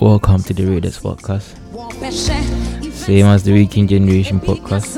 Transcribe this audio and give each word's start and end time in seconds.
Welcome 0.00 0.42
to 0.44 0.54
the 0.54 0.64
Raiders 0.64 0.98
podcast. 0.98 1.56
Same 2.90 3.26
as 3.26 3.44
the 3.44 3.52
Weekend 3.52 3.90
Generation 3.90 4.40
podcast. 4.40 4.96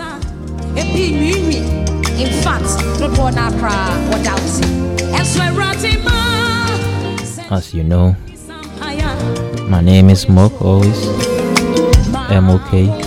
As 7.51 7.75
you 7.75 7.83
know, 7.83 8.15
my 9.69 9.81
name 9.81 10.09
is 10.09 10.29
Mok 10.29 10.63
always. 10.63 11.07
MOK. 12.31 12.73
I 12.73 13.02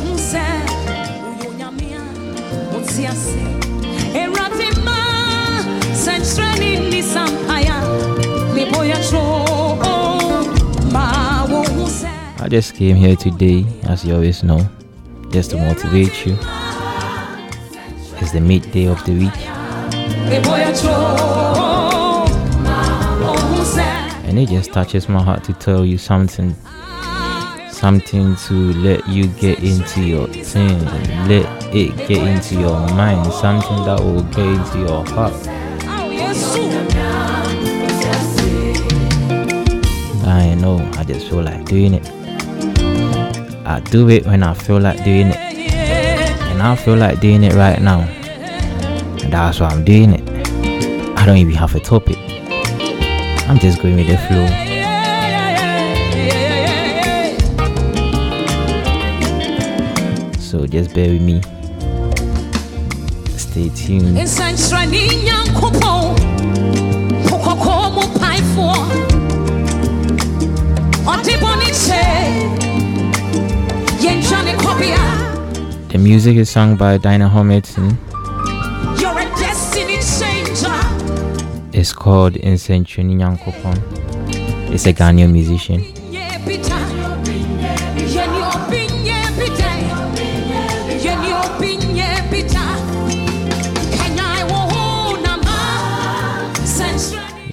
just 12.56 12.76
came 12.76 12.96
here 12.96 13.18
today, 13.18 13.66
as 13.84 14.06
you 14.06 14.14
always 14.14 14.42
know, 14.42 14.66
just 15.30 15.50
to 15.50 15.58
motivate 15.58 16.26
you. 16.26 16.38
It's 18.22 18.32
the 18.32 18.40
midday 18.40 18.86
of 18.88 19.04
the 19.04 19.12
week. 19.12 19.38
And 24.24 24.40
it 24.40 24.48
just 24.48 24.72
touches 24.72 25.10
my 25.10 25.22
heart 25.22 25.44
to 25.44 25.54
tell 25.56 25.84
you 25.84 25.98
something. 25.98 26.56
Something 27.72 28.38
to 28.48 28.54
let 28.76 29.06
you 29.06 29.28
get 29.28 29.60
into 29.60 30.06
your 30.06 30.28
thing, 30.28 30.80
let 31.28 31.76
it 31.76 31.98
get 32.08 32.26
into 32.26 32.56
your 32.56 32.80
mind, 32.96 33.34
something 33.34 33.84
that 33.84 34.00
will 34.00 34.24
get 34.32 34.48
into 34.48 34.80
your 34.80 35.06
heart. 35.08 35.34
I 40.26 40.56
know, 40.56 40.78
I 40.94 41.04
just 41.04 41.28
feel 41.28 41.44
like 41.44 41.66
doing 41.66 41.96
it. 41.96 42.15
I 43.68 43.80
do 43.80 44.10
it 44.10 44.28
when 44.28 44.44
I 44.44 44.54
feel 44.54 44.80
like 44.80 45.04
doing 45.04 45.30
it. 45.30 45.38
And 45.38 46.62
I 46.62 46.76
feel 46.76 46.96
like 46.96 47.20
doing 47.20 47.44
it 47.44 47.54
right 47.54 47.82
now. 47.82 48.02
And 48.02 49.34
that's 49.34 49.60
why 49.60 49.70
I'm 49.70 49.84
doing 49.84 50.14
it. 50.14 50.22
I 51.18 51.26
don't 51.26 51.38
even 51.38 51.56
have 51.56 51.74
a 51.74 51.80
topic. 51.80 52.18
I'm 53.50 53.58
just 53.58 53.82
going 53.82 53.96
with 53.96 54.08
the 54.08 54.18
flow. 54.18 54.46
So 60.40 60.68
just 60.68 60.94
bear 60.94 61.10
with 61.10 61.24
me. 61.24 61.42
Stay 63.36 63.70
tuned. 63.70 64.16
The 75.90 75.98
music 75.98 76.36
is 76.36 76.50
sung 76.50 76.76
by 76.76 76.98
Diana 76.98 77.30
Hamilton. 77.30 77.98
You're 79.00 79.18
a 79.18 79.26
destiny 79.38 79.98
changer. 79.98 80.76
It's 81.72 81.94
called 81.94 82.34
Insenchuni 82.34 83.16
Nyankopon. 83.16 83.78
It's 84.74 84.86
a 84.88 84.94
Ghanaian 84.94 85.32
musician. 85.32 85.84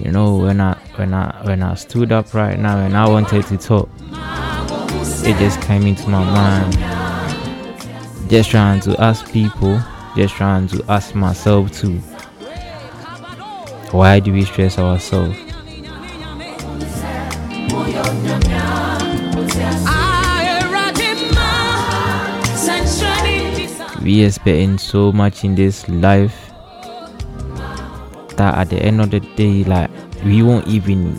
You 0.03 0.11
know 0.11 0.35
when 0.35 0.59
I 0.59 0.77
when 0.97 1.13
I 1.13 1.41
when 1.45 1.63
I 1.63 1.75
stood 1.75 2.11
up 2.11 2.33
right 2.33 2.59
now 2.59 2.77
and 2.79 2.95
I 2.97 3.07
wanted 3.07 3.45
to 3.47 3.57
talk, 3.57 3.89
it 5.23 5.37
just 5.39 5.61
came 5.61 5.87
into 5.87 6.09
my 6.09 6.23
mind 6.23 7.02
just 8.27 8.49
trying 8.49 8.79
to 8.81 8.99
ask 9.01 9.31
people, 9.31 9.81
just 10.15 10.35
trying 10.35 10.67
to 10.69 10.83
ask 10.89 11.13
myself 11.15 11.71
too. 11.71 11.97
Why 13.91 14.19
do 14.19 14.33
we 14.33 14.43
stress 14.45 14.79
ourselves? 14.79 15.37
We 24.01 24.25
expecting 24.25 24.77
so 24.79 25.13
much 25.13 25.43
in 25.45 25.55
this 25.55 25.87
life 25.87 26.51
that 28.35 28.55
at 28.57 28.69
the 28.69 28.81
end 28.81 28.99
of 28.99 29.11
the 29.11 29.19
day, 29.19 29.63
like 29.63 29.89
we 30.25 30.43
won't 30.43 30.67
even 30.67 31.17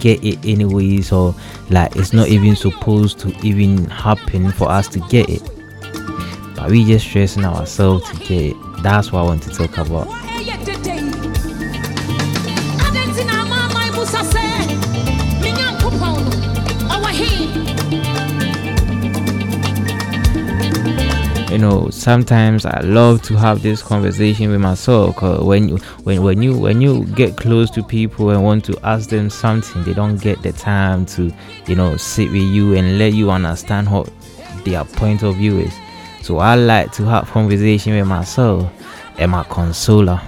get 0.00 0.22
it 0.22 0.44
anyways, 0.44 1.12
or 1.12 1.34
like 1.70 1.96
it's 1.96 2.12
not 2.12 2.28
even 2.28 2.56
supposed 2.56 3.18
to 3.20 3.28
even 3.46 3.86
happen 3.86 4.50
for 4.52 4.68
us 4.68 4.88
to 4.88 4.98
get 5.08 5.30
it. 5.30 5.53
Are 6.64 6.70
we 6.70 6.82
just 6.82 7.06
stressing 7.06 7.44
ourselves 7.44 8.10
to 8.10 8.16
get? 8.24 8.56
That's 8.82 9.12
what 9.12 9.20
I 9.20 9.22
want 9.24 9.42
to 9.42 9.50
talk 9.50 9.76
about. 9.76 10.08
you 21.50 21.58
know 21.58 21.88
sometimes 21.90 22.66
i 22.66 22.80
love 22.80 23.22
to 23.22 23.36
have 23.36 23.62
this 23.62 23.80
conversation 23.80 24.50
with 24.50 24.60
myself 24.60 25.22
when 25.22 25.68
you 25.68 25.76
when 26.02 26.20
when 26.20 26.42
you 26.42 26.58
when 26.58 26.80
you 26.80 27.04
get 27.14 27.36
close 27.36 27.70
to 27.70 27.80
people 27.80 28.30
and 28.30 28.42
want 28.42 28.64
to 28.64 28.76
ask 28.82 29.10
them 29.10 29.30
something 29.30 29.84
they 29.84 29.94
don't 29.94 30.16
get 30.16 30.42
the 30.42 30.52
time 30.52 31.06
to 31.06 31.32
you 31.68 31.76
know 31.76 31.96
sit 31.96 32.28
with 32.32 32.42
you 32.42 32.74
and 32.74 32.98
let 32.98 33.12
you 33.12 33.30
understand 33.30 33.88
what 33.88 34.10
their 34.64 34.82
point 34.84 35.22
of 35.22 35.36
view 35.36 35.60
is 35.60 35.72
so 36.24 36.38
I 36.38 36.54
like 36.54 36.90
to 36.92 37.04
have 37.04 37.30
conversation 37.30 37.94
with 37.94 38.06
myself 38.06 38.72
and 39.18 39.30
my 39.30 39.42
consoler. 39.44 40.22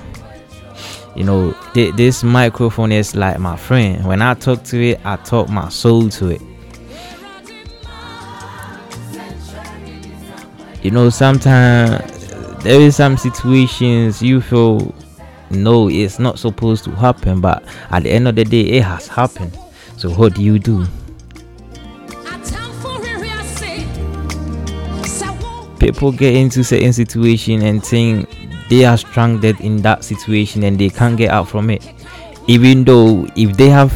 You 1.14 1.24
know, 1.24 1.56
th- 1.72 1.94
this 1.94 2.22
microphone 2.22 2.92
is 2.92 3.16
like 3.16 3.38
my 3.38 3.56
friend. 3.56 4.04
When 4.04 4.20
I 4.20 4.34
talk 4.34 4.62
to 4.64 4.90
it, 4.90 5.00
I 5.06 5.16
talk 5.16 5.48
my 5.48 5.70
soul 5.70 6.10
to 6.10 6.28
it. 6.28 6.42
You 10.82 10.90
know, 10.90 11.08
sometimes 11.08 12.28
there 12.58 12.78
is 12.78 12.96
some 12.96 13.16
situations 13.16 14.20
you 14.20 14.42
feel 14.42 14.94
no, 15.48 15.88
it's 15.88 16.18
not 16.18 16.38
supposed 16.38 16.84
to 16.84 16.90
happen, 16.90 17.40
but 17.40 17.64
at 17.90 18.02
the 18.02 18.10
end 18.10 18.28
of 18.28 18.34
the 18.34 18.44
day, 18.44 18.60
it 18.60 18.82
has 18.82 19.08
happened. 19.08 19.58
So 19.96 20.10
what 20.10 20.34
do 20.34 20.42
you 20.42 20.58
do? 20.58 20.86
People 25.94 26.12
get 26.12 26.34
into 26.34 26.64
certain 26.64 26.92
situation 26.92 27.62
and 27.62 27.84
think 27.84 28.28
they 28.69 28.84
are 28.84 28.97
stranded 28.97 29.60
in 29.60 29.82
that 29.82 30.04
situation 30.04 30.64
and 30.64 30.78
they 30.78 30.91
can't 30.91 31.16
get 31.16 31.30
out 31.30 31.48
from 31.48 31.70
it. 31.70 31.86
Even 32.47 32.84
though 32.84 33.26
if 33.36 33.56
they 33.56 33.69
have 33.69 33.92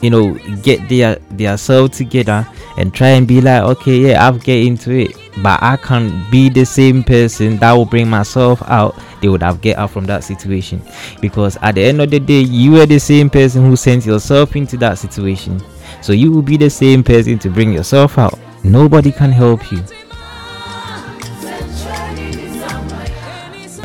you 0.00 0.10
know 0.10 0.34
get 0.62 0.88
their 0.88 1.16
their 1.30 1.56
self 1.56 1.92
together 1.92 2.46
and 2.76 2.92
try 2.92 3.08
and 3.10 3.28
be 3.28 3.40
like 3.40 3.62
okay 3.62 3.98
yeah 3.98 4.26
i've 4.26 4.42
get 4.42 4.66
into 4.66 4.90
it 4.90 5.16
but 5.44 5.62
i 5.62 5.76
can't 5.76 6.28
be 6.28 6.48
the 6.48 6.64
same 6.64 7.04
person 7.04 7.56
that 7.58 7.70
will 7.70 7.84
bring 7.84 8.10
myself 8.10 8.60
out 8.66 8.96
they 9.22 9.28
would 9.28 9.42
have 9.42 9.60
get 9.62 9.78
out 9.78 9.90
from 9.90 10.04
that 10.06 10.24
situation. 10.24 10.82
Because 11.20 11.56
at 11.62 11.76
the 11.76 11.84
end 11.84 12.02
of 12.02 12.10
the 12.10 12.20
day 12.20 12.40
you 12.40 12.80
are 12.80 12.86
the 12.86 12.98
same 12.98 13.30
person 13.30 13.64
who 13.64 13.76
sent 13.76 14.04
yourself 14.04 14.54
into 14.56 14.76
that 14.78 14.98
situation. 14.98 15.62
So 16.02 16.12
you 16.12 16.32
will 16.32 16.42
be 16.42 16.56
the 16.56 16.68
same 16.68 17.02
person 17.04 17.38
to 17.38 17.48
bring 17.48 17.72
yourself 17.72 18.18
out. 18.18 18.38
Nobody 18.64 19.12
can 19.12 19.30
help 19.30 19.72
you 19.72 19.82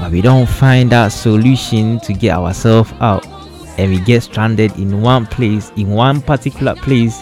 but 0.07 0.13
we 0.13 0.21
don't 0.21 0.47
find 0.47 0.89
that 0.93 1.09
solution 1.09 1.99
to 1.99 2.13
get 2.13 2.37
ourselves 2.37 2.93
out. 3.01 3.27
And 3.77 3.91
we 3.91 3.99
get 3.99 4.23
stranded 4.23 4.71
in 4.77 5.01
one 5.01 5.25
place 5.25 5.69
in 5.75 5.89
one 5.89 6.21
particular 6.21 6.75
place. 6.75 7.21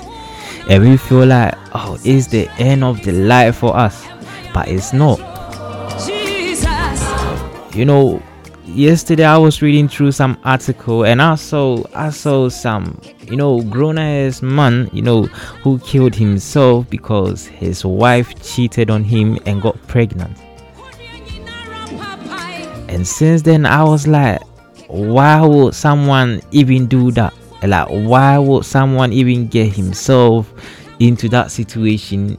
And 0.70 0.84
we 0.84 0.96
feel 0.96 1.26
like 1.26 1.56
oh 1.74 1.98
it's 2.06 2.28
the 2.28 2.48
end 2.60 2.84
of 2.84 3.02
the 3.02 3.12
life 3.12 3.56
for 3.56 3.76
us. 3.76 4.06
But 4.54 4.68
it's 4.68 4.94
not. 4.94 5.18
Jesus. 6.06 6.66
you 7.76 7.86
know 7.86 8.22
yesterday 8.66 9.24
i 9.24 9.38
was 9.38 9.62
reading 9.62 9.88
through 9.88 10.12
some 10.12 10.38
article 10.44 11.06
and 11.06 11.22
i 11.22 11.36
saw 11.36 11.82
i 11.94 12.10
saw 12.10 12.50
some 12.50 13.00
you 13.22 13.36
know 13.36 13.62
grown 13.62 13.98
ass 13.98 14.42
man 14.42 14.90
you 14.92 15.02
know 15.02 15.24
who 15.64 15.80
killed 15.80 16.16
himself 16.16 16.90
because 16.90 17.46
his 17.46 17.86
wife 17.86 18.34
cheated 18.44 18.90
on 18.90 19.04
him 19.04 19.40
and 19.46 19.62
got 19.62 19.80
pregnant 19.88 20.36
and 22.88 23.08
since 23.08 23.42
then, 23.42 23.66
I 23.66 23.84
was 23.84 24.08
like, 24.08 24.42
why 24.88 25.42
would 25.42 25.74
someone 25.74 26.42
even 26.52 26.88
do 26.88 27.12
that? 27.12 27.34
Like, 27.64 27.88
why 27.90 28.38
would 28.38 28.66
someone 28.66 29.12
even 29.12 29.48
get 29.48 29.74
himself 29.74 30.52
into 31.00 31.28
that 31.30 31.52
situation 31.52 32.38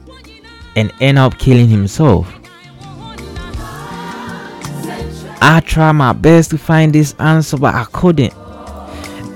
and 0.75 0.91
end 1.01 1.17
up 1.17 1.37
killing 1.37 1.67
himself? 1.67 2.33
I 5.41 5.61
tried 5.65 5.93
my 5.93 6.13
best 6.13 6.49
to 6.51 6.57
find 6.57 6.93
this 6.93 7.13
answer, 7.19 7.57
but 7.57 7.75
I 7.75 7.85
couldn't. 7.85 8.33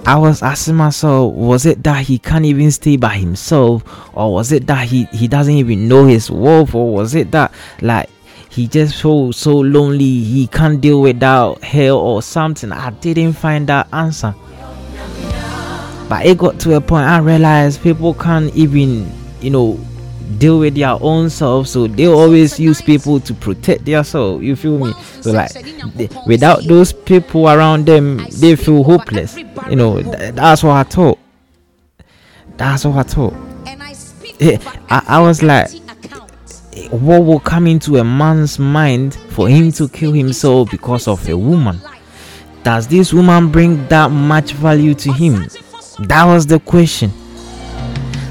I 0.05 0.17
was 0.17 0.41
asking 0.41 0.75
myself, 0.75 1.33
was 1.33 1.65
it 1.65 1.83
that 1.83 2.05
he 2.05 2.17
can't 2.17 2.45
even 2.45 2.71
stay 2.71 2.97
by 2.97 3.15
himself, 3.17 3.83
or 4.15 4.33
was 4.33 4.51
it 4.51 4.65
that 4.67 4.87
he 4.87 5.05
he 5.05 5.27
doesn't 5.27 5.53
even 5.53 5.87
know 5.87 6.05
his 6.05 6.31
worth, 6.31 6.73
or 6.73 6.91
was 6.91 7.13
it 7.13 7.31
that 7.31 7.53
like 7.81 8.09
he 8.51 8.67
just 8.67 9.01
feels 9.01 9.37
so 9.37 9.57
lonely 9.57 10.03
he 10.03 10.45
can't 10.45 10.81
deal 10.81 11.01
without 11.01 11.63
her 11.63 11.91
or 11.91 12.21
something? 12.21 12.71
I 12.73 12.89
didn't 12.89 13.33
find 13.33 13.65
that 13.67 13.87
answer. 13.93 14.35
But 16.09 16.25
it 16.25 16.37
got 16.37 16.59
to 16.59 16.75
a 16.75 16.81
point 16.81 17.05
I 17.05 17.19
realized 17.19 17.81
people 17.81 18.13
can't 18.13 18.53
even, 18.53 19.09
you 19.39 19.51
know, 19.51 19.79
deal 20.37 20.59
with 20.59 20.75
their 20.75 20.97
own 21.01 21.29
self. 21.29 21.67
So 21.67 21.87
they 21.87 22.07
always 22.07 22.59
use 22.59 22.81
people 22.81 23.21
to 23.21 23.33
protect 23.33 23.85
their 23.85 24.03
soul 24.03 24.43
you 24.43 24.57
feel 24.57 24.77
me? 24.77 24.93
So 25.21 25.31
like 25.31 25.53
they, 25.95 26.09
without 26.27 26.63
those 26.65 26.91
people 26.91 27.47
around 27.47 27.85
them 27.85 28.17
they 28.41 28.57
feel 28.57 28.83
hopeless. 28.83 29.37
You 29.69 29.77
know 29.77 30.01
th- 30.01 30.35
that's 30.35 30.61
what 30.63 30.75
i 30.75 30.83
thought. 30.83 31.19
That's 32.57 32.83
what 32.83 32.97
i 32.97 33.03
thought. 33.03 33.33
I, 34.89 35.03
I 35.07 35.21
was 35.21 35.41
like 35.41 35.69
what 36.89 37.23
will 37.23 37.39
come 37.39 37.67
into 37.67 37.97
a 37.97 38.03
man's 38.03 38.57
mind 38.59 39.15
for 39.29 39.49
him 39.49 39.71
to 39.73 39.89
kill 39.89 40.13
himself 40.13 40.71
because 40.71 41.07
of 41.07 41.27
a 41.27 41.37
woman? 41.37 41.79
Does 42.63 42.87
this 42.87 43.11
woman 43.13 43.51
bring 43.51 43.87
that 43.87 44.11
much 44.11 44.53
value 44.53 44.93
to 44.95 45.11
him? 45.11 45.47
That 45.99 46.25
was 46.25 46.45
the 46.47 46.59
question. 46.59 47.11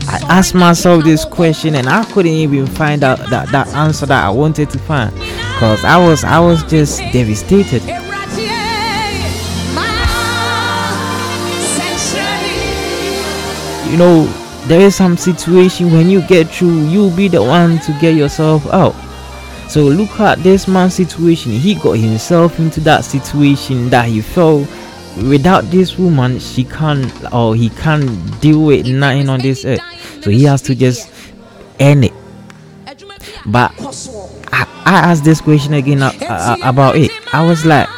I 0.08 0.18
asked 0.28 0.54
myself 0.54 1.04
this 1.04 1.24
question 1.24 1.74
and 1.74 1.88
I 1.88 2.04
couldn't 2.04 2.32
even 2.32 2.66
find 2.66 3.04
out 3.04 3.18
that, 3.30 3.48
that 3.52 3.68
answer 3.68 4.06
that 4.06 4.24
I 4.24 4.30
wanted 4.30 4.70
to 4.70 4.78
find. 4.78 5.12
Because 5.14 5.84
I 5.84 5.96
was 5.98 6.24
I 6.24 6.40
was 6.40 6.62
just 6.64 6.98
devastated. 7.12 7.82
You 13.90 13.96
know, 13.96 14.39
there 14.70 14.82
is 14.82 14.94
some 14.94 15.16
situation 15.16 15.90
when 15.90 16.08
you 16.08 16.24
get 16.28 16.46
through, 16.46 16.86
you'll 16.86 17.10
be 17.10 17.26
the 17.26 17.42
one 17.42 17.80
to 17.80 17.92
get 18.00 18.14
yourself 18.14 18.64
out. 18.68 18.94
So 19.68 19.82
look 19.82 20.20
at 20.20 20.38
this 20.44 20.68
man's 20.68 20.94
situation. 20.94 21.50
He 21.50 21.74
got 21.74 21.98
himself 21.98 22.60
into 22.60 22.78
that 22.82 23.04
situation 23.04 23.90
that 23.90 24.06
he 24.06 24.20
felt 24.20 24.68
without 25.28 25.64
this 25.72 25.98
woman 25.98 26.38
she 26.38 26.62
can't 26.62 27.12
or 27.34 27.56
he 27.56 27.68
can't 27.70 28.40
deal 28.40 28.62
with 28.62 28.86
nothing 28.86 29.28
on 29.28 29.40
this 29.40 29.64
earth. 29.64 29.80
So 30.22 30.30
he 30.30 30.44
has 30.44 30.62
to 30.62 30.76
just 30.76 31.10
end 31.80 32.04
it. 32.04 32.12
But 33.46 33.72
I, 34.52 34.68
I 34.84 35.10
asked 35.10 35.24
this 35.24 35.40
question 35.40 35.74
again 35.74 36.00
uh, 36.00 36.12
uh, 36.20 36.56
about 36.62 36.94
it. 36.94 37.10
I 37.34 37.44
was 37.44 37.66
like 37.66 37.88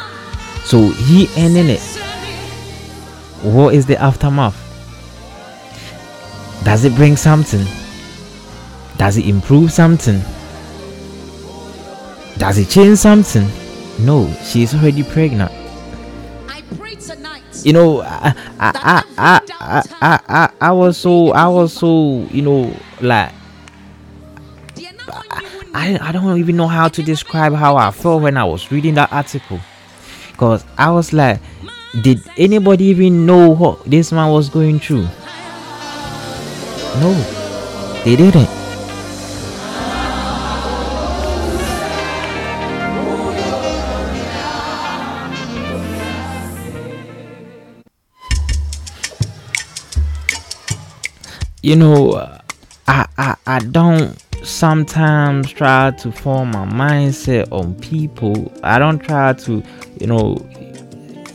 so 0.65 0.89
he 0.89 1.29
ending 1.35 1.69
it. 1.69 1.81
What 3.43 3.75
is 3.75 3.85
the 3.85 4.01
aftermath 4.01 4.62
does 6.63 6.85
it 6.85 6.95
bring 6.95 7.15
something? 7.17 7.65
Does 8.97 9.17
it 9.17 9.27
improve 9.27 9.71
something? 9.71 10.21
Does 12.37 12.57
it 12.57 12.69
change 12.69 12.97
something? 12.97 13.47
No 13.99 14.31
she's 14.43 14.73
already 14.73 15.03
pregnant. 15.03 15.51
You 17.63 17.73
know 17.73 18.01
I, 18.01 18.33
I 18.59 19.03
I, 19.17 19.41
I 19.57 19.83
I 20.01 20.19
I 20.27 20.49
I 20.59 20.71
was 20.71 20.97
so 20.97 21.31
I 21.31 21.47
was 21.47 21.73
so 21.73 22.27
you 22.31 22.41
know 22.41 22.75
like 23.01 23.31
I, 25.75 25.97
I 25.99 26.11
don't 26.11 26.37
even 26.37 26.55
know 26.55 26.67
how 26.67 26.87
to 26.87 27.01
describe 27.01 27.53
how 27.53 27.77
I 27.77 27.91
felt 27.91 28.21
when 28.21 28.37
I 28.37 28.43
was 28.43 28.71
reading 28.71 28.93
that 28.93 29.11
article. 29.11 29.59
Because 30.31 30.63
I 30.77 30.91
was 30.91 31.13
like 31.13 31.39
did 32.01 32.21
anybody 32.37 32.85
even 32.85 33.25
know 33.25 33.49
what 33.49 33.83
this 33.85 34.11
man 34.11 34.31
was 34.31 34.49
going 34.49 34.79
through 34.79 35.07
no. 36.99 37.13
they 38.03 38.15
didn't 38.15 38.49
you 51.61 51.75
know 51.75 52.13
I, 52.87 53.07
I 53.17 53.35
i 53.47 53.59
don't 53.59 54.19
sometimes 54.43 55.49
try 55.51 55.91
to 55.91 56.11
form 56.11 56.51
my 56.51 56.65
mindset 56.65 57.51
on 57.51 57.75
people. 57.75 58.51
I 58.63 58.77
don't 58.77 58.99
try 58.99 59.33
to 59.33 59.63
you 59.99 60.07
know 60.07 60.37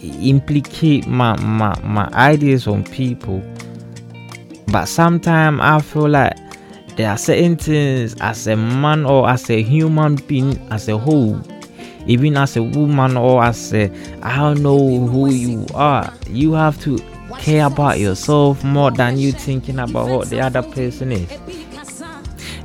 implicate 0.03 1.07
my 1.07 1.37
my, 1.41 1.79
my 1.83 2.09
ideas 2.13 2.67
on 2.67 2.85
people 2.85 3.43
but 4.71 4.87
sometimes 4.87 5.61
i 5.61 5.81
feel 5.81 6.09
like 6.09 6.37
there 6.97 7.11
are 7.11 7.19
certain 7.19 7.57
things 7.57 8.15
as 8.21 8.47
a 8.47 8.57
man 8.57 9.05
or 9.07 9.29
as 9.29 9.49
a 9.51 9.63
human 9.63 10.17
being 10.17 10.59
as 10.71 10.89
a 10.89 10.99
whole 10.99 11.41
even 12.07 12.37
as 12.37 12.57
a 12.57 12.63
woman 12.63 13.17
or 13.17 13.45
as 13.45 13.73
a 13.75 13.91
i 14.23 14.37
don't 14.37 14.63
know 14.63 15.07
who 15.07 15.31
you 15.31 15.67
are 15.75 16.13
you 16.29 16.53
have 16.53 16.81
to 16.81 16.99
care 17.39 17.67
about 17.67 17.99
yourself 17.99 18.65
more 18.65 18.91
than 18.91 19.17
you 19.19 19.33
thinking 19.33 19.79
about 19.79 20.09
what 20.09 20.29
the 20.29 20.41
other 20.41 20.63
person 20.63 21.13
is. 21.13 21.31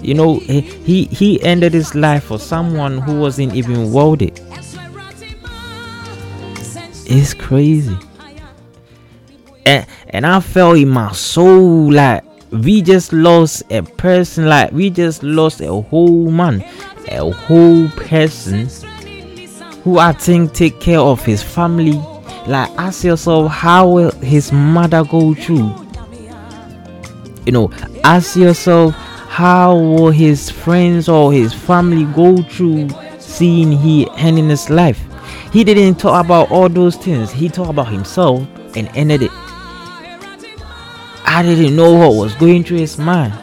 You 0.02 0.16
know 0.16 0.40
he 0.40 1.06
he 1.06 1.42
ended 1.44 1.74
his 1.74 1.96
life 1.96 2.26
for 2.26 2.40
someone 2.40 2.98
who 2.98 3.20
wasn't 3.20 3.56
even 3.56 3.94
worthy 3.94 4.34
it's 7.06 7.34
crazy 7.34 7.98
and 9.66 9.86
and 10.10 10.26
i 10.26 10.40
felt 10.40 10.78
in 10.78 10.90
my 10.90 11.12
soul 11.12 11.92
like 11.92 12.24
we 12.52 12.82
just 12.82 13.12
lost 13.14 13.64
a 13.72 13.82
person 13.82 14.48
like 14.48 14.72
we 14.72 14.90
just 14.90 15.24
lost 15.24 15.62
a 15.62 15.72
whole 15.82 16.30
man 16.30 16.62
a 17.10 17.32
whole 17.32 17.88
person 17.90 18.68
who 19.84 19.98
i 19.98 20.12
think 20.12 20.54
take 20.54 20.80
care 20.80 21.00
of 21.00 21.24
his 21.26 21.44
family. 21.44 22.02
Like 22.46 22.70
ask 22.78 23.06
yourself 23.06 23.52
how 23.52 23.88
will 23.88 24.12
his 24.20 24.52
mother 24.52 25.04
go 25.06 25.34
through? 25.34 25.74
You 27.46 27.54
know 27.54 27.72
ask 28.04 28.36
yourself 28.36 28.94
how 28.96 29.76
will 29.78 30.12
his 30.12 30.50
friends 30.50 31.08
or 31.08 31.32
his 31.32 31.54
family 31.54 32.06
go 32.14 32.44
through 32.44 32.90
seeing 33.20 33.72
he 33.72 34.10
ending 34.18 34.50
his 34.50 34.70
life? 34.70 35.02
He 35.54 35.64
didn't 35.64 36.00
talk 36.00 36.26
about 36.26 36.52
all 36.52 36.68
those 36.68 36.98
things. 36.98 37.32
He 37.32 37.48
talked 37.48 37.70
about 37.70 37.88
himself 37.88 38.46
and 38.76 38.90
ended 38.94 39.22
it 39.22 39.32
i 41.26 41.42
didn't 41.44 41.76
know 41.76 41.94
what 41.94 42.16
was 42.16 42.36
going 42.36 42.64
through 42.64 42.78
his 42.78 42.98
mind 42.98 43.34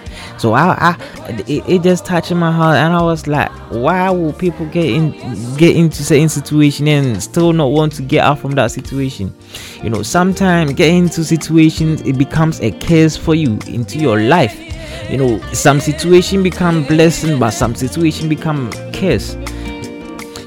so 0.40 0.54
I, 0.54 0.96
I 0.96 1.32
it, 1.46 1.68
it, 1.68 1.82
just 1.82 2.06
touched 2.06 2.32
my 2.32 2.50
heart, 2.50 2.78
and 2.78 2.94
I 2.94 3.02
was 3.02 3.26
like, 3.26 3.50
why 3.70 4.08
will 4.08 4.32
people 4.32 4.64
get 4.64 4.87
in 4.87 5.10
get 5.58 5.76
into 5.76 6.02
certain 6.02 6.30
situation 6.30 6.88
and 6.88 7.22
still 7.22 7.52
not 7.52 7.66
want 7.66 7.92
to 7.96 8.02
get 8.02 8.25
out 8.25 8.38
from 8.38 8.52
that 8.52 8.70
situation? 8.70 9.34
You 9.82 9.90
know, 9.90 10.02
sometimes 10.02 10.72
getting 10.72 11.04
into 11.04 11.25
situations 11.25 12.00
it 12.02 12.16
becomes 12.16 12.58
a 12.60 12.70
curse 12.70 13.18
for 13.18 13.34
you 13.34 13.58
into 13.66 13.99
your 13.99 14.18
life. 14.18 14.58
You 15.10 15.18
know, 15.18 15.38
some 15.52 15.78
situation 15.78 16.42
become 16.42 16.84
blessing, 16.84 17.38
but 17.38 17.50
some 17.50 17.75
situation 17.75 18.30
become 18.30 18.70
curse 18.94 19.37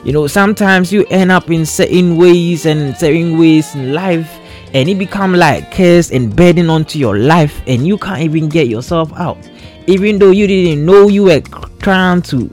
you 0.04 0.12
know 0.12 0.28
sometimes 0.28 0.92
you 0.92 1.06
end 1.10 1.32
up 1.32 1.50
in 1.50 1.66
certain 1.66 2.18
ways 2.18 2.66
and 2.66 2.94
certain 2.98 3.38
ways 3.38 3.74
in 3.74 3.94
life 3.94 4.30
and 4.74 4.90
it 4.90 4.98
become 4.98 5.34
like 5.34 5.72
curse 5.72 6.12
and 6.12 6.36
burden 6.36 6.70
onto 6.70 6.98
your 6.98 7.18
life 7.18 7.62
and 7.68 7.86
you 7.88 7.98
can't 7.98 8.22
even 8.22 8.50
get 8.50 8.68
yourself 8.68 9.12
out. 9.14 9.38
Even 9.88 10.18
though 10.18 10.32
you 10.32 10.48
didn't 10.48 10.86
know 10.86 11.08
you 11.08 11.24
were 11.24 11.42
trying 11.80 12.22
to 12.24 12.50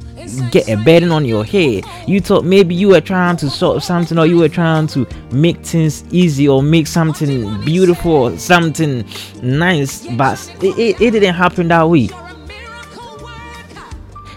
get 0.50 0.68
a 0.68 0.76
burden 0.76 1.10
on 1.10 1.24
your 1.24 1.44
head 1.44 1.84
you 2.06 2.20
thought 2.20 2.44
maybe 2.44 2.72
you 2.72 2.88
were 2.88 3.00
trying 3.00 3.36
to 3.36 3.50
solve 3.50 3.82
something 3.82 4.16
or 4.18 4.26
you 4.26 4.36
were 4.36 4.48
trying 4.48 4.86
to 4.86 5.06
make 5.32 5.56
things 5.64 6.04
easy 6.12 6.46
or 6.46 6.62
make 6.62 6.86
something 6.86 7.60
beautiful 7.64 8.12
or 8.12 8.38
something 8.38 9.04
nice 9.42 10.06
but 10.16 10.38
it, 10.62 10.78
it, 10.78 11.00
it 11.00 11.10
didn't 11.12 11.34
happen 11.34 11.66
that 11.68 11.88
way. 11.88 12.08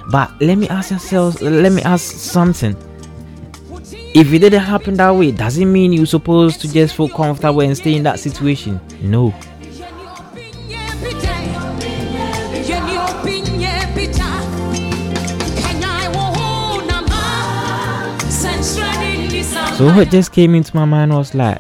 But 0.10 0.32
let 0.42 0.58
me 0.58 0.68
ask 0.68 0.90
yourselves 0.90 1.42
let 1.42 1.72
me 1.72 1.82
ask 1.84 2.16
something 2.16 2.76
if 4.16 4.32
it 4.32 4.40
didn't 4.40 4.62
happen 4.62 4.94
that 4.96 5.10
way 5.12 5.32
does 5.32 5.58
it 5.58 5.66
mean 5.66 5.92
you're 5.92 6.06
supposed 6.06 6.62
to 6.62 6.72
just 6.72 6.96
feel 6.96 7.10
comfortable 7.10 7.62
and 7.62 7.76
stay 7.76 7.96
in 7.96 8.04
that 8.04 8.20
situation 8.20 8.80
no 9.02 9.34
So 19.78 19.94
what 19.96 20.12
just 20.12 20.32
came 20.32 20.54
into 20.54 20.76
my 20.76 20.86
mind 20.86 21.12
was 21.12 21.34
like, 21.34 21.60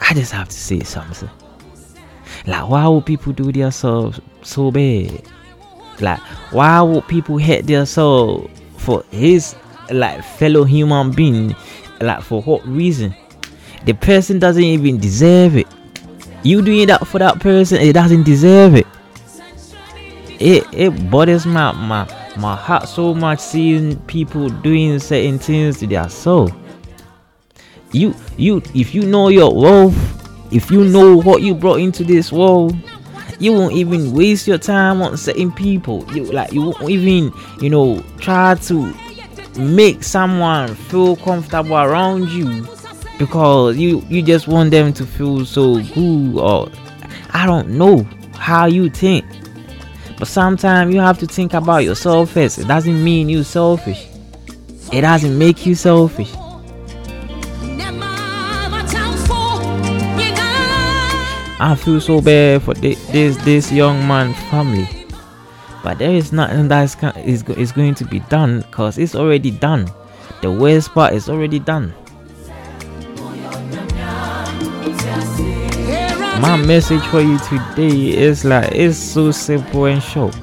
I 0.00 0.14
just 0.14 0.32
have 0.32 0.48
to 0.48 0.56
say 0.56 0.80
something. 0.80 1.28
Like, 2.46 2.68
why 2.68 2.88
would 2.88 3.04
people 3.04 3.34
do 3.34 3.52
themselves 3.52 4.18
so 4.42 4.70
bad? 4.70 5.22
Like, 6.00 6.20
why 6.50 6.80
would 6.80 7.06
people 7.06 7.36
hate 7.36 7.68
soul 7.86 8.50
for 8.78 9.04
his 9.10 9.54
like 9.90 10.22
fellow 10.22 10.64
human 10.64 11.10
being? 11.12 11.54
Like, 12.00 12.22
for 12.22 12.42
what 12.42 12.66
reason? 12.66 13.14
The 13.84 13.94
person 13.94 14.38
doesn't 14.38 14.62
even 14.62 14.98
deserve 14.98 15.56
it. 15.56 15.66
You 16.42 16.62
doing 16.62 16.86
that 16.88 17.06
for 17.06 17.18
that 17.18 17.40
person, 17.40 17.80
it 17.80 17.92
doesn't 17.92 18.22
deserve 18.24 18.74
it. 18.74 18.86
It 20.40 20.64
it 20.72 21.10
bothers 21.10 21.46
my 21.46 21.72
my 21.72 22.08
my 22.36 22.54
heart 22.54 22.88
so 22.88 23.12
much 23.12 23.40
seeing 23.40 23.96
people 24.02 24.48
doing 24.48 25.00
certain 25.00 25.38
things 25.38 25.78
to 25.80 25.86
their 25.86 26.08
soul. 26.08 26.50
You 27.92 28.14
you 28.36 28.62
if 28.74 28.94
you 28.94 29.02
know 29.02 29.28
your 29.28 29.52
worth, 29.52 30.52
if 30.52 30.70
you 30.70 30.84
know 30.84 31.16
what 31.16 31.42
you 31.42 31.54
brought 31.54 31.80
into 31.80 32.04
this 32.04 32.30
world, 32.30 32.76
you 33.40 33.52
won't 33.52 33.74
even 33.74 34.12
waste 34.12 34.46
your 34.46 34.58
time 34.58 35.02
on 35.02 35.16
certain 35.16 35.50
people. 35.50 36.04
You 36.14 36.24
like 36.24 36.52
you 36.52 36.62
won't 36.62 36.88
even 36.88 37.32
you 37.60 37.70
know 37.70 38.00
try 38.18 38.54
to 38.54 38.94
make 39.58 40.02
someone 40.04 40.74
feel 40.74 41.16
comfortable 41.16 41.76
around 41.76 42.28
you 42.30 42.66
because 43.18 43.76
you 43.76 44.02
you 44.08 44.22
just 44.22 44.46
want 44.48 44.70
them 44.70 44.92
to 44.92 45.04
feel 45.04 45.44
so 45.44 45.82
good 45.82 46.36
or 46.36 46.70
I 47.30 47.46
don't 47.46 47.70
know 47.70 48.04
how 48.34 48.66
you 48.66 48.88
think. 48.88 49.24
But 50.18 50.28
sometimes 50.28 50.94
you 50.94 51.00
have 51.00 51.18
to 51.18 51.26
think 51.26 51.54
about 51.54 51.78
yourself 51.84 52.30
first. 52.30 52.58
It 52.58 52.66
doesn't 52.66 53.02
mean 53.04 53.28
you 53.28 53.44
selfish. 53.44 54.06
It 54.92 55.02
doesn't 55.02 55.36
make 55.36 55.66
you 55.66 55.74
selfish. 55.74 56.32
I 61.60 61.74
feel 61.74 62.00
so 62.00 62.20
bad 62.20 62.62
for 62.62 62.74
this 62.74 63.04
this, 63.08 63.36
this 63.38 63.72
young 63.72 64.06
man 64.06 64.32
family. 64.50 64.97
But 65.82 65.98
there 65.98 66.10
is 66.10 66.32
nothing 66.32 66.68
that 66.68 67.16
is, 67.24 67.42
is 67.44 67.72
going 67.72 67.94
to 67.96 68.04
be 68.04 68.20
done 68.20 68.60
because 68.60 68.98
it's 68.98 69.14
already 69.14 69.50
done. 69.50 69.90
The 70.42 70.50
worst 70.50 70.92
part 70.92 71.14
is 71.14 71.28
already 71.28 71.58
done. 71.58 71.94
My 76.40 76.56
message 76.56 77.02
for 77.06 77.20
you 77.20 77.38
today 77.38 78.16
is 78.16 78.44
like 78.44 78.70
it's 78.72 78.96
so 78.96 79.32
simple 79.32 79.86
and 79.86 80.00
short. 80.00 80.38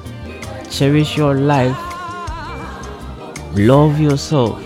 Cherish 0.70 1.16
your 1.16 1.34
life. 1.34 1.76
Love 3.54 3.98
yourself. 3.98 4.62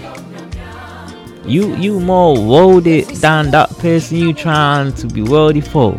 You 1.46 1.76
you 1.76 2.00
more 2.00 2.34
worthy 2.34 3.02
than 3.02 3.52
that 3.52 3.70
person 3.78 4.18
you 4.18 4.32
trying 4.32 4.92
to 4.94 5.06
be 5.06 5.22
worthy 5.22 5.60
for. 5.60 5.96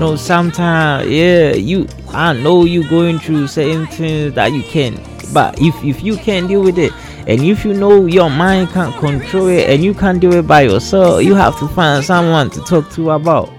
Know, 0.00 0.16
sometimes 0.16 1.08
yeah, 1.08 1.52
you 1.52 1.86
I 2.08 2.32
know 2.32 2.64
you 2.64 2.88
going 2.88 3.18
through 3.18 3.46
certain 3.46 3.86
things 3.86 4.34
that 4.34 4.52
you 4.52 4.62
can, 4.62 5.00
but 5.32 5.60
if 5.60 5.84
if 5.84 6.02
you 6.02 6.16
can't 6.16 6.48
deal 6.48 6.62
with 6.62 6.78
it, 6.78 6.92
and 7.28 7.42
if 7.42 7.64
you 7.64 7.74
know 7.74 8.06
your 8.06 8.30
mind 8.30 8.70
can't 8.70 8.96
control 8.96 9.46
it 9.48 9.68
and 9.68 9.84
you 9.84 9.94
can't 9.94 10.18
do 10.18 10.32
it 10.32 10.46
by 10.46 10.62
yourself, 10.62 11.22
you 11.22 11.34
have 11.34 11.56
to 11.60 11.68
find 11.68 12.04
someone 12.04 12.50
to 12.50 12.60
talk 12.62 12.90
to 12.92 13.10
about. 13.10 13.50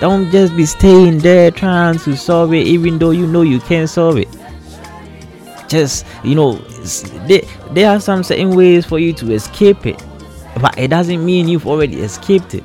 Don't 0.00 0.30
just 0.30 0.56
be 0.56 0.66
staying 0.66 1.18
there 1.18 1.50
trying 1.50 1.98
to 1.98 2.16
solve 2.16 2.52
it, 2.52 2.66
even 2.66 2.98
though 2.98 3.12
you 3.12 3.26
know 3.26 3.42
you 3.42 3.60
can't 3.60 3.88
solve 3.88 4.16
it. 4.16 4.28
Just 5.68 6.06
you 6.24 6.34
know, 6.34 6.54
there, 7.28 7.42
there 7.72 7.90
are 7.90 8.00
some 8.00 8.22
certain 8.22 8.56
ways 8.56 8.86
for 8.86 8.98
you 8.98 9.12
to 9.12 9.32
escape 9.32 9.84
it, 9.84 10.02
but 10.60 10.78
it 10.78 10.88
doesn't 10.88 11.24
mean 11.24 11.48
you've 11.48 11.66
already 11.66 12.00
escaped 12.00 12.54
it 12.54 12.64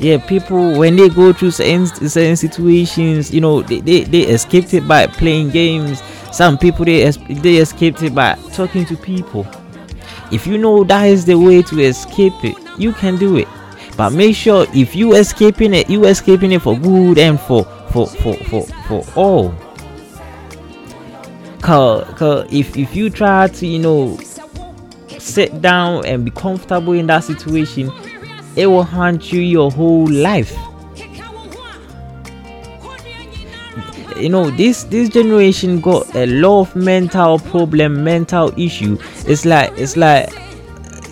yeah 0.00 0.18
people 0.26 0.78
when 0.78 0.96
they 0.96 1.08
go 1.08 1.32
through 1.32 1.50
certain, 1.50 1.86
certain 1.86 2.36
situations 2.36 3.32
you 3.32 3.40
know 3.40 3.62
they, 3.62 3.80
they, 3.80 4.04
they 4.04 4.22
escaped 4.22 4.74
it 4.74 4.86
by 4.88 5.06
playing 5.06 5.50
games 5.50 6.02
some 6.34 6.58
people 6.58 6.84
they 6.84 7.08
they 7.12 7.58
escaped 7.58 8.02
it 8.02 8.12
by 8.12 8.34
talking 8.52 8.84
to 8.86 8.96
people. 8.96 9.46
If 10.32 10.48
you 10.48 10.58
know 10.58 10.82
that 10.82 11.04
is 11.04 11.24
the 11.24 11.38
way 11.38 11.62
to 11.62 11.78
escape 11.78 12.32
it, 12.42 12.56
you 12.76 12.92
can 12.92 13.16
do 13.16 13.36
it. 13.36 13.46
But 13.96 14.10
make 14.10 14.34
sure 14.34 14.66
if 14.74 14.96
you 14.96 15.14
escaping 15.14 15.72
it, 15.74 15.88
you 15.88 16.06
escaping 16.06 16.50
it 16.50 16.60
for 16.60 16.76
good 16.76 17.18
and 17.18 17.38
for 17.38 17.62
for 17.92 18.08
for 18.08 18.34
for, 18.34 18.66
for 18.88 19.04
all. 19.14 19.54
Cause, 21.62 22.12
cause 22.18 22.52
if 22.52 22.76
if 22.76 22.96
you 22.96 23.10
try 23.10 23.46
to 23.46 23.64
you 23.64 23.78
know 23.78 24.18
sit 25.20 25.62
down 25.62 26.04
and 26.04 26.24
be 26.24 26.32
comfortable 26.32 26.94
in 26.94 27.06
that 27.06 27.22
situation, 27.22 27.92
it 28.56 28.66
will 28.66 28.84
haunt 28.84 29.32
you 29.32 29.40
your 29.40 29.70
whole 29.70 30.08
life. 30.08 30.56
you 34.16 34.28
know 34.28 34.48
this 34.50 34.84
this 34.84 35.08
generation 35.08 35.80
got 35.80 36.14
a 36.14 36.26
lot 36.26 36.60
of 36.60 36.76
mental 36.76 37.38
problem 37.38 38.04
mental 38.04 38.52
issue 38.58 38.96
it's 39.26 39.44
like 39.44 39.72
it's 39.76 39.96
like 39.96 40.32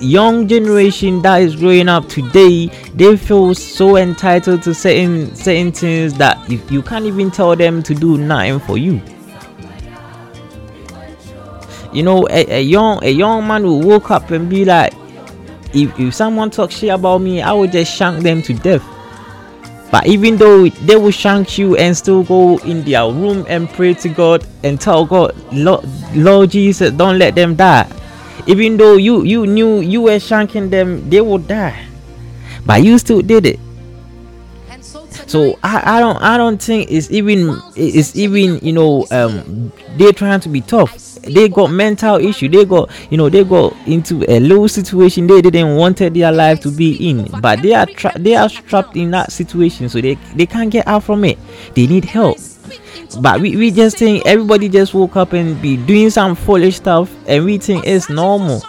young 0.01 0.47
generation 0.47 1.21
that 1.23 1.43
is 1.43 1.57
growing 1.57 1.89
up 1.89 2.09
today 2.09 2.67
they 2.95 3.17
feel 3.17 3.55
so 3.55 3.97
entitled 3.97 4.63
to 4.63 4.75
certain 4.75 5.35
certain 5.35 5.73
things 5.73 6.15
that 6.15 6.39
if 6.51 6.71
you 6.71 6.83
can't 6.83 7.05
even 7.05 7.31
tell 7.31 7.57
them 7.57 7.83
to 7.83 7.95
do 7.95 8.19
nothing 8.19 8.59
for 8.61 8.79
you 8.79 9.01
you 11.93 12.03
know 12.03 12.27
a, 12.31 12.59
a 12.59 12.63
young 12.63 13.03
a 13.05 13.11
young 13.11 13.47
man 13.47 13.65
will 13.65 13.81
woke 13.81 14.11
up 14.11 14.31
and 14.31 14.49
be 14.49 14.65
like 14.65 14.93
if, 15.75 15.99
if 15.99 16.15
someone 16.15 16.51
talks 16.51 16.77
shit 16.77 16.91
about 16.91 17.19
me 17.19 17.43
i 17.43 17.53
will 17.53 17.69
just 17.69 17.95
shank 17.95 18.23
them 18.23 18.43
to 18.43 18.55
death 18.55 18.85
but 19.93 20.07
even 20.07 20.37
though 20.39 20.71
they 20.71 20.97
will 20.97 21.11
shank 21.11 21.59
you 21.59 21.77
and 21.77 21.95
still 21.95 22.25
go 22.25 22.57
in 22.61 22.83
their 22.83 23.05
room 23.05 23.45
and 23.47 23.69
pray 23.69 23.93
to 23.93 24.09
God 24.09 24.43
and 24.65 24.81
tell 24.81 25.05
God, 25.05 25.37
Lord, 25.53 25.85
Lord 26.15 26.51
Jesus, 26.51 26.93
don't 26.93 27.19
let 27.19 27.35
them 27.35 27.55
die. 27.55 27.87
Even 28.47 28.79
though 28.79 28.97
you 28.97 29.23
you 29.23 29.47
knew 29.47 29.81
you 29.81 30.01
were 30.01 30.17
shanking 30.17 30.71
them, 30.71 31.11
they 31.11 31.21
would 31.21 31.47
die. 31.47 31.87
But 32.65 32.83
you 32.83 32.97
still 32.97 33.21
did 33.21 33.45
it. 33.45 33.61
So 35.27 35.59
I, 35.63 35.99
I 35.99 36.01
don't 36.01 36.17
I 36.23 36.39
don't 36.39 36.61
think 36.61 36.91
it's 36.91 37.11
even 37.11 37.61
it's 37.77 38.17
even 38.17 38.61
you 38.65 38.73
know 38.73 39.05
um 39.11 39.71
they're 39.99 40.15
trying 40.15 40.41
to 40.41 40.49
be 40.49 40.63
tough 40.63 41.12
they 41.23 41.49
got 41.49 41.71
mental 41.71 42.17
issue. 42.17 42.49
They 42.49 42.65
got 42.65 42.91
you 43.11 43.17
know 43.17 43.29
they 43.29 43.45
got 43.45 43.75
into 43.87 44.25
a 44.29 44.41
low 44.41 44.67
situation 44.67 45.27
they 45.27 45.41
didn't 45.43 45.77
wanted 45.77 46.15
their 46.15 46.33
life 46.33 46.61
to 46.61 46.71
be 46.71 47.09
in. 47.09 47.25
But 47.41 47.63
they 47.63 47.75
are 47.75 47.87
tra- 47.87 48.19
they 48.19 48.35
are 48.35 48.49
trapped 48.49 48.97
in 48.97 49.11
that 49.13 49.33
situation 49.33 49.89
so 49.89 50.01
they 50.01 50.15
they 50.35 50.47
can't 50.47 50.71
get 50.71 50.87
out 50.87 51.05
from 51.05 51.25
it. 51.25 51.39
They 51.75 51.87
need 51.87 52.05
help. 52.05 52.39
But 53.21 53.41
we, 53.41 53.57
we 53.57 53.71
just 53.71 53.99
think 53.99 54.25
everybody 54.27 54.69
just 54.69 54.95
woke 54.95 55.17
up 55.17 55.33
and 55.35 55.61
be 55.61 55.77
doing 55.77 56.11
some 56.11 56.35
foolish 56.35 56.77
stuff 56.77 57.15
and 57.27 57.45
we 57.45 57.59
think 57.59 57.87
it's 57.87 58.09
normal. 58.09 58.63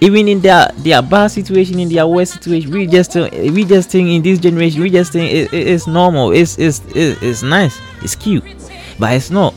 Even 0.00 0.28
in 0.28 0.40
their 0.40 0.68
their 0.78 1.00
bad 1.00 1.28
situation 1.28 1.78
in 1.78 1.88
their 1.88 2.06
worst 2.06 2.34
situation 2.34 2.70
we 2.70 2.86
just 2.86 3.14
we 3.14 3.64
just 3.64 3.90
think 3.90 4.08
in 4.10 4.22
this 4.22 4.38
generation 4.38 4.82
we 4.82 4.90
just 4.90 5.12
think 5.12 5.32
it, 5.32 5.52
it, 5.52 5.68
it's 5.68 5.86
normal. 5.86 6.32
It's, 6.32 6.58
it's 6.58 6.82
it's 6.94 7.22
it's 7.22 7.42
nice. 7.42 7.80
It's 8.02 8.14
cute. 8.14 8.44
But 8.98 9.14
it's 9.14 9.30
not 9.30 9.54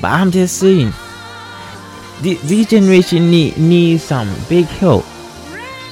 but 0.00 0.12
I'm 0.12 0.30
just 0.30 0.58
saying, 0.58 0.92
this, 2.20 2.40
this 2.42 2.66
generation 2.66 3.30
need 3.30 3.56
need 3.58 4.00
some 4.00 4.28
big 4.48 4.66
help. 4.66 5.04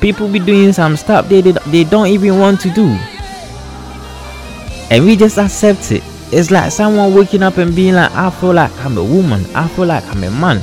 People 0.01 0.29
be 0.29 0.39
doing 0.39 0.73
some 0.73 0.97
stuff 0.97 1.29
they, 1.29 1.41
they 1.41 1.53
they 1.71 1.85
don't 1.85 2.07
even 2.09 2.39
want 2.39 2.61
to 2.61 2.71
do, 2.71 2.87
and 4.91 5.05
we 5.05 5.17
just 5.17 5.39
accept 5.39 5.93
it. 5.93 6.03
It's 6.33 6.51
like 6.51 6.73
someone 6.73 7.15
waking 7.15 7.43
up 7.43 7.57
and 7.57 7.75
being 7.75 7.95
like, 7.95 8.11
I 8.13 8.31
feel 8.31 8.53
like 8.53 8.73
I'm 8.85 8.99
a 8.99 9.05
woman. 9.05 9.45
I 9.55 9.69
feel 9.69 9.87
like 9.87 10.05
I'm 10.07 10.25
a 10.25 10.31
man. 10.31 10.61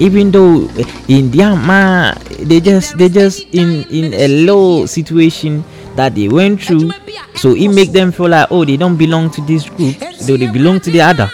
Even 0.00 0.32
though 0.32 0.66
eh, 0.76 0.84
in 1.06 1.30
their 1.30 1.54
mind 1.54 2.18
they 2.42 2.58
just 2.60 2.98
they 2.98 3.08
just 3.08 3.42
in 3.54 3.84
in 3.90 4.12
a 4.14 4.26
low 4.44 4.86
situation 4.86 5.62
that 5.94 6.14
they 6.16 6.28
went 6.28 6.60
through, 6.62 6.90
so 7.36 7.54
it 7.54 7.68
make 7.68 7.92
them 7.92 8.10
feel 8.10 8.28
like 8.28 8.48
oh 8.50 8.64
they 8.64 8.76
don't 8.76 8.96
belong 8.96 9.30
to 9.30 9.40
this 9.42 9.68
group, 9.70 9.94
so 10.14 10.36
they 10.36 10.50
belong 10.50 10.80
to 10.80 10.90
the 10.90 11.00
other 11.00 11.30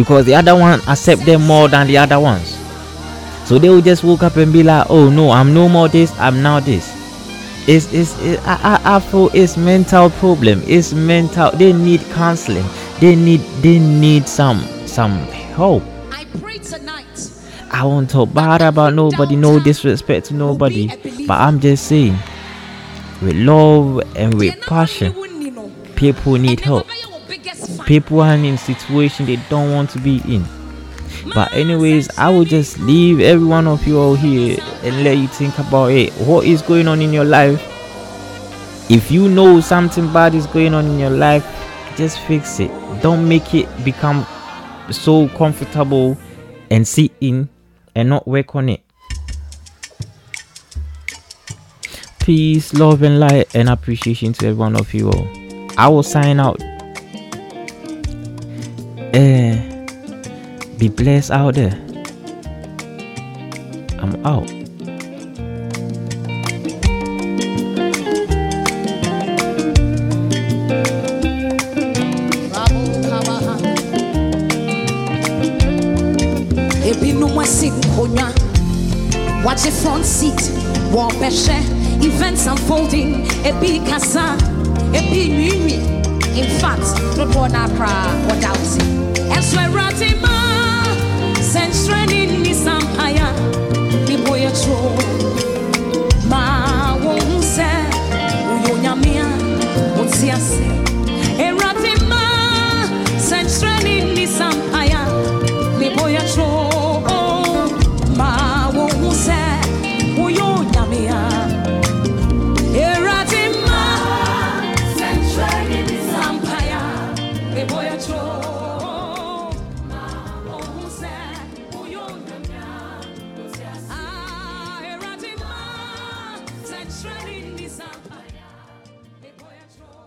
because 0.00 0.24
the 0.24 0.34
other 0.34 0.56
one 0.56 0.80
accept 0.88 1.26
them 1.26 1.42
more 1.46 1.68
than 1.68 1.86
the 1.86 1.98
other 1.98 2.18
ones. 2.18 2.56
So 3.44 3.58
they 3.58 3.68
will 3.68 3.82
just 3.82 4.02
woke 4.02 4.22
up 4.22 4.36
and 4.36 4.50
be 4.50 4.62
like, 4.62 4.86
"Oh 4.88 5.10
no, 5.10 5.30
I'm 5.30 5.52
no 5.52 5.68
more 5.68 5.88
this. 5.88 6.10
I'm 6.18 6.42
now 6.42 6.58
this." 6.58 6.88
It's 7.68 7.92
it's 7.92 8.18
it, 8.22 8.40
I, 8.46 8.80
I 8.82 8.96
I 8.96 9.00
feel 9.00 9.28
it's 9.34 9.58
mental 9.58 10.08
problem. 10.08 10.62
It's 10.66 10.94
mental. 10.94 11.50
They 11.50 11.74
need 11.74 12.00
counseling. 12.12 12.64
They 12.98 13.14
need 13.14 13.40
they 13.60 13.78
need 13.78 14.26
some 14.26 14.60
some 14.86 15.18
help. 15.52 15.82
I 16.10 16.24
pray 16.40 16.56
tonight. 16.58 17.30
I 17.70 17.84
won't 17.84 18.08
talk 18.08 18.32
bad 18.32 18.62
about 18.62 18.94
nobody, 18.94 19.36
no 19.36 19.60
disrespect 19.60 20.26
to 20.28 20.34
nobody, 20.34 20.88
but 21.26 21.38
I'm 21.38 21.60
just 21.60 21.86
saying, 21.86 22.16
with 23.20 23.36
love 23.36 24.00
and 24.16 24.32
with 24.34 24.58
passion, 24.62 25.12
people 25.94 26.32
need 26.32 26.60
help 26.60 26.86
people 27.90 28.20
are 28.20 28.34
in 28.34 28.56
situation 28.56 29.26
they 29.26 29.34
don't 29.48 29.72
want 29.72 29.90
to 29.90 29.98
be 29.98 30.22
in 30.32 30.44
but 31.34 31.52
anyways 31.52 32.08
i 32.18 32.28
will 32.28 32.44
just 32.44 32.78
leave 32.78 33.18
every 33.18 33.44
one 33.44 33.66
of 33.66 33.84
you 33.84 33.98
all 33.98 34.14
here 34.14 34.56
and 34.84 35.02
let 35.02 35.18
you 35.18 35.26
think 35.26 35.58
about 35.58 35.90
it 35.90 36.12
what 36.12 36.46
is 36.46 36.62
going 36.62 36.86
on 36.86 37.02
in 37.02 37.12
your 37.12 37.24
life 37.24 37.60
if 38.88 39.10
you 39.10 39.28
know 39.28 39.60
something 39.60 40.12
bad 40.12 40.36
is 40.36 40.46
going 40.46 40.72
on 40.72 40.86
in 40.86 41.00
your 41.00 41.10
life 41.10 41.44
just 41.96 42.20
fix 42.28 42.60
it 42.60 42.70
don't 43.02 43.28
make 43.28 43.56
it 43.56 43.66
become 43.84 44.24
so 44.92 45.28
comfortable 45.30 46.16
and 46.70 46.86
sit 46.86 47.10
in 47.20 47.48
and 47.96 48.08
not 48.08 48.24
work 48.28 48.54
on 48.54 48.68
it 48.68 48.80
Peace, 52.20 52.74
love, 52.74 53.02
and 53.02 53.18
light, 53.18 53.52
and 53.56 53.68
appreciation 53.68 54.32
to 54.34 54.46
every 54.46 54.56
one 54.56 54.76
of 54.76 54.92
you 54.94 55.10
all. 55.10 55.26
I 55.76 55.88
will 55.88 56.04
sign 56.04 56.38
out. 56.38 56.60
Be 60.80 60.88
blessed 60.88 61.30
out 61.30 61.54
there. 61.56 61.72
I'm 64.00 64.16
out. 64.24 64.48
nkonnwa 77.70 78.32
wɔagye 79.44 79.70
front 79.82 80.04
seat. 80.06 80.40
Wɔbɛhwɛ 80.92 81.56
events 82.04 82.46
unfolding. 82.46 83.26
Ebi 83.44 83.80
kasa. 83.86 84.34
Ebi 84.94 85.28
nwiinwi 85.28 85.74
in 86.40 86.48
fact 86.58 86.86
dodoɔ 87.16 87.52
no 87.52 87.58
akora 87.66 87.92
wɔda 88.28 88.50
wo 88.56 88.64
se 88.72 88.80
ɛnso 89.36 89.58
awurade 89.64 90.29
sou 94.70 95.49